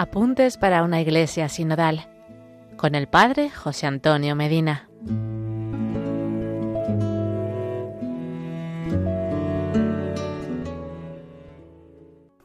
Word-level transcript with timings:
Apuntes 0.00 0.56
para 0.56 0.82
una 0.82 1.02
iglesia 1.02 1.50
sinodal 1.50 2.08
con 2.78 2.94
el 2.94 3.06
Padre 3.06 3.50
José 3.50 3.86
Antonio 3.86 4.34
Medina. 4.34 4.88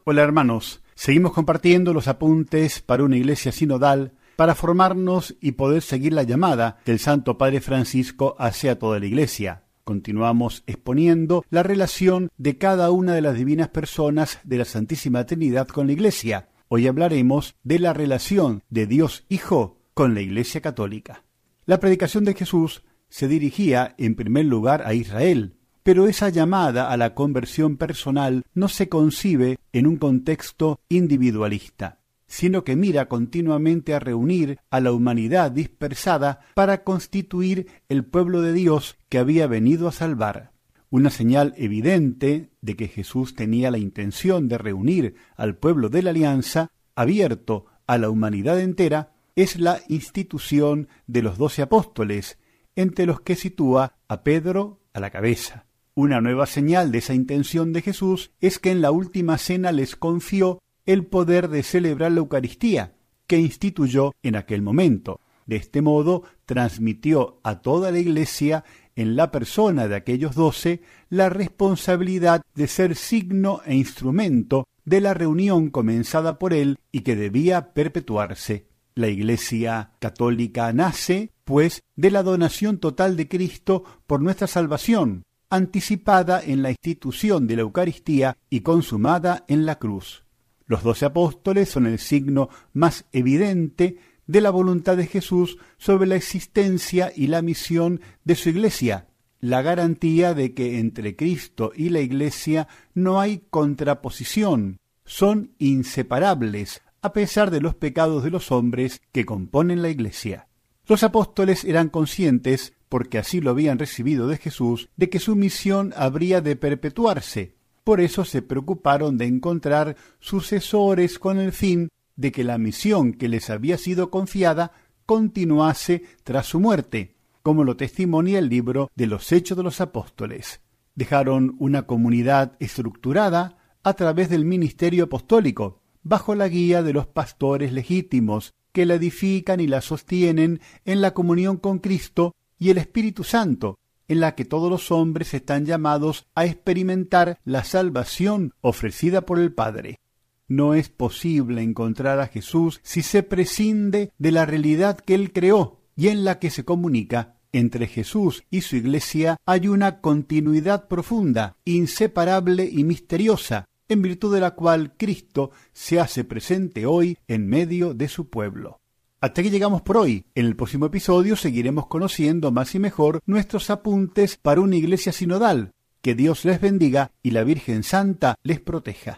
Hola 0.03 0.21
hermanos, 0.21 0.83
seguimos 0.95 1.31
compartiendo 1.31 1.93
los 1.93 2.09
apuntes 2.09 2.81
para 2.81 3.05
una 3.05 3.15
iglesia 3.15 3.53
sinodal 3.53 4.11
para 4.35 4.53
formarnos 4.53 5.37
y 5.39 5.53
poder 5.53 5.81
seguir 5.81 6.11
la 6.11 6.23
llamada 6.23 6.79
que 6.83 6.91
el 6.91 6.99
Santo 6.99 7.37
Padre 7.37 7.61
Francisco 7.61 8.35
hace 8.37 8.69
a 8.69 8.77
toda 8.77 8.99
la 8.99 9.05
iglesia. 9.05 9.63
Continuamos 9.85 10.63
exponiendo 10.67 11.45
la 11.49 11.63
relación 11.63 12.29
de 12.37 12.57
cada 12.57 12.91
una 12.91 13.13
de 13.13 13.21
las 13.21 13.35
divinas 13.35 13.69
personas 13.69 14.41
de 14.43 14.57
la 14.57 14.65
Santísima 14.65 15.25
Trinidad 15.25 15.69
con 15.69 15.87
la 15.87 15.93
iglesia. 15.93 16.49
Hoy 16.67 16.87
hablaremos 16.87 17.55
de 17.63 17.77
la 17.77 17.93
relación 17.93 18.63
de 18.71 18.87
Dios 18.87 19.23
Hijo 19.29 19.77
con 19.93 20.15
la 20.15 20.21
Iglesia 20.21 20.61
Católica. 20.61 21.23
La 21.67 21.79
predicación 21.79 22.25
de 22.25 22.33
Jesús 22.33 22.83
se 23.07 23.27
dirigía 23.27 23.93
en 23.99 24.15
primer 24.15 24.45
lugar 24.45 24.81
a 24.87 24.95
Israel, 24.95 25.57
pero 25.83 26.07
esa 26.07 26.29
llamada 26.29 26.89
a 26.89 26.97
la 26.97 27.13
conversión 27.13 27.77
personal 27.77 28.43
no 28.55 28.67
se 28.67 28.89
concibe 28.89 29.59
en 29.73 29.85
un 29.85 29.97
contexto 29.97 30.79
individualista, 30.89 31.99
sino 32.25 32.63
que 32.63 32.75
mira 32.75 33.07
continuamente 33.07 33.93
a 33.93 33.99
reunir 33.99 34.57
a 34.71 34.79
la 34.79 34.91
humanidad 34.91 35.51
dispersada 35.51 36.39
para 36.55 36.83
constituir 36.83 37.67
el 37.89 38.05
pueblo 38.05 38.41
de 38.41 38.53
Dios 38.53 38.97
que 39.09 39.19
había 39.19 39.45
venido 39.45 39.87
a 39.87 39.91
salvar. 39.91 40.54
Una 40.95 41.09
señal 41.09 41.53
evidente 41.57 42.51
de 42.61 42.77
que 42.77 42.87
Jesús 42.87 43.35
tenía 43.35 43.69
la 43.69 43.77
intención 43.77 44.47
de 44.47 44.57
reunir 44.57 45.15
al 45.35 45.57
pueblo 45.57 45.89
de 45.89 46.01
la 46.01 46.11
alianza, 46.11 46.71
abierto 46.95 47.65
a 47.85 47.97
la 47.97 48.09
humanidad 48.09 48.61
entera, 48.61 49.11
es 49.35 49.59
la 49.59 49.81
institución 49.89 50.87
de 51.05 51.21
los 51.21 51.37
doce 51.37 51.61
apóstoles, 51.61 52.39
entre 52.77 53.05
los 53.05 53.19
que 53.19 53.35
sitúa 53.35 53.97
a 54.07 54.23
Pedro 54.23 54.79
a 54.93 55.01
la 55.01 55.09
cabeza. 55.09 55.65
Una 55.95 56.21
nueva 56.21 56.45
señal 56.45 56.93
de 56.93 56.99
esa 56.99 57.13
intención 57.13 57.73
de 57.73 57.81
Jesús 57.81 58.31
es 58.39 58.57
que 58.57 58.71
en 58.71 58.81
la 58.81 58.91
última 58.91 59.37
cena 59.37 59.73
les 59.73 59.97
confió 59.97 60.59
el 60.85 61.05
poder 61.05 61.49
de 61.49 61.63
celebrar 61.63 62.13
la 62.13 62.19
Eucaristía, 62.19 62.95
que 63.27 63.37
instituyó 63.37 64.13
en 64.23 64.37
aquel 64.37 64.61
momento. 64.61 65.19
De 65.45 65.57
este 65.57 65.81
modo 65.81 66.23
transmitió 66.45 67.41
a 67.43 67.61
toda 67.61 67.91
la 67.91 67.99
Iglesia, 67.99 68.63
en 68.95 69.15
la 69.15 69.31
persona 69.31 69.87
de 69.87 69.95
aquellos 69.95 70.35
doce, 70.35 70.81
la 71.09 71.29
responsabilidad 71.29 72.41
de 72.55 72.67
ser 72.67 72.95
signo 72.95 73.61
e 73.65 73.75
instrumento 73.75 74.67
de 74.85 75.01
la 75.01 75.13
reunión 75.13 75.69
comenzada 75.69 76.39
por 76.39 76.53
él 76.53 76.79
y 76.91 77.01
que 77.01 77.15
debía 77.15 77.73
perpetuarse. 77.73 78.67
La 78.93 79.07
Iglesia 79.09 79.91
católica 79.99 80.71
nace, 80.71 81.31
pues, 81.43 81.83
de 81.95 82.11
la 82.11 82.23
donación 82.23 82.77
total 82.77 83.17
de 83.17 83.27
Cristo 83.27 83.83
por 84.07 84.21
nuestra 84.21 84.47
salvación, 84.47 85.23
anticipada 85.49 86.41
en 86.41 86.61
la 86.61 86.69
institución 86.69 87.47
de 87.47 87.57
la 87.57 87.63
Eucaristía 87.63 88.37
y 88.49 88.61
consumada 88.61 89.43
en 89.47 89.65
la 89.65 89.79
cruz. 89.79 90.23
Los 90.65 90.83
doce 90.83 91.05
apóstoles 91.05 91.69
son 91.69 91.85
el 91.85 91.99
signo 91.99 92.49
más 92.73 93.05
evidente 93.11 93.97
de 94.27 94.41
la 94.41 94.49
voluntad 94.49 94.97
de 94.97 95.07
Jesús 95.07 95.57
sobre 95.77 96.07
la 96.07 96.15
existencia 96.15 97.11
y 97.15 97.27
la 97.27 97.41
misión 97.41 98.01
de 98.23 98.35
su 98.35 98.49
Iglesia, 98.49 99.07
la 99.39 99.61
garantía 99.61 100.33
de 100.33 100.53
que 100.53 100.79
entre 100.79 101.15
Cristo 101.15 101.71
y 101.75 101.89
la 101.89 102.01
Iglesia 102.01 102.67
no 102.93 103.19
hay 103.19 103.43
contraposición, 103.49 104.79
son 105.05 105.51
inseparables, 105.59 106.81
a 107.01 107.13
pesar 107.13 107.51
de 107.51 107.61
los 107.61 107.75
pecados 107.75 108.23
de 108.23 108.31
los 108.31 108.51
hombres 108.51 109.01
que 109.11 109.25
componen 109.25 109.81
la 109.81 109.89
Iglesia. 109.89 110.47
Los 110.87 111.03
apóstoles 111.03 111.63
eran 111.63 111.89
conscientes 111.89 112.73
porque 112.89 113.17
así 113.17 113.41
lo 113.41 113.51
habían 113.51 113.79
recibido 113.79 114.27
de 114.27 114.37
Jesús, 114.37 114.89
de 114.95 115.09
que 115.09 115.19
su 115.19 115.35
misión 115.35 115.93
habría 115.95 116.41
de 116.41 116.55
perpetuarse. 116.55 117.55
Por 117.83 118.01
eso 118.01 118.25
se 118.25 118.41
preocuparon 118.41 119.17
de 119.17 119.25
encontrar 119.25 119.95
sucesores 120.19 121.19
con 121.19 121.39
el 121.39 121.51
fin 121.51 121.89
de 122.15 122.31
que 122.31 122.43
la 122.43 122.57
misión 122.57 123.13
que 123.13 123.29
les 123.29 123.49
había 123.49 123.77
sido 123.77 124.09
confiada 124.09 124.71
continuase 125.05 126.03
tras 126.23 126.47
su 126.47 126.59
muerte, 126.59 127.15
como 127.43 127.63
lo 127.63 127.77
testimonia 127.77 128.39
el 128.39 128.49
libro 128.49 128.89
de 128.95 129.07
los 129.07 129.31
Hechos 129.31 129.57
de 129.57 129.63
los 129.63 129.81
Apóstoles. 129.81 130.61
Dejaron 130.95 131.55
una 131.59 131.83
comunidad 131.83 132.55
estructurada 132.59 133.57
a 133.83 133.93
través 133.93 134.29
del 134.29 134.45
ministerio 134.45 135.03
apostólico, 135.03 135.81
bajo 136.01 136.35
la 136.35 136.47
guía 136.47 136.81
de 136.81 136.93
los 136.93 137.07
pastores 137.07 137.71
legítimos, 137.73 138.53
que 138.71 138.85
la 138.85 138.95
edifican 138.95 139.59
y 139.59 139.67
la 139.67 139.81
sostienen 139.81 140.59
en 140.85 141.01
la 141.01 141.13
comunión 141.13 141.57
con 141.57 141.79
Cristo 141.79 142.33
y 142.57 142.71
el 142.71 142.77
Espíritu 142.77 143.23
Santo, 143.23 143.77
en 144.07 144.19
la 144.19 144.35
que 144.35 144.45
todos 144.45 144.69
los 144.69 144.91
hombres 144.91 145.33
están 145.33 145.65
llamados 145.65 146.27
a 146.35 146.45
experimentar 146.45 147.39
la 147.43 147.63
salvación 147.63 148.53
ofrecida 148.61 149.21
por 149.21 149.39
el 149.39 149.53
Padre. 149.53 149.99
No 150.47 150.75
es 150.75 150.89
posible 150.89 151.63
encontrar 151.63 152.19
a 152.19 152.27
Jesús 152.27 152.79
si 152.83 153.01
se 153.01 153.23
prescinde 153.23 154.11
de 154.17 154.31
la 154.31 154.45
realidad 154.45 154.99
que 154.99 155.15
Él 155.15 155.33
creó 155.33 155.81
y 155.95 156.09
en 156.09 156.23
la 156.23 156.39
que 156.39 156.51
se 156.51 156.63
comunica. 156.63 157.37
Entre 157.51 157.87
Jesús 157.87 158.43
y 158.51 158.61
su 158.61 158.75
Iglesia 158.75 159.37
hay 159.45 159.69
una 159.69 160.01
continuidad 160.01 160.87
profunda, 160.87 161.55
inseparable 161.63 162.69
y 162.69 162.83
misteriosa, 162.83 163.65
en 163.87 164.01
virtud 164.01 164.33
de 164.33 164.41
la 164.41 164.51
cual 164.51 164.93
Cristo 164.97 165.51
se 165.71 165.99
hace 165.99 166.23
presente 166.25 166.85
hoy 166.85 167.17
en 167.27 167.47
medio 167.47 167.93
de 167.93 168.07
su 168.07 168.29
pueblo. 168.29 168.81
Hasta 169.21 169.41
aquí 169.41 169.49
llegamos 169.49 169.81
por 169.81 169.97
hoy. 169.97 170.25
En 170.35 170.45
el 170.45 170.55
próximo 170.55 170.87
episodio 170.87 171.35
seguiremos 171.35 171.87
conociendo 171.87 172.51
más 172.51 172.75
y 172.75 172.79
mejor 172.79 173.21
nuestros 173.25 173.69
apuntes 173.69 174.37
para 174.37 174.61
una 174.61 174.75
iglesia 174.75 175.11
sinodal. 175.11 175.71
Que 176.01 176.13
Dios 176.13 176.45
les 176.45 176.61
bendiga 176.61 177.09
y 177.23 177.31
la 177.31 177.43
Virgen 177.43 177.81
Santa 177.81 178.35
les 178.43 178.59
proteja. 178.59 179.17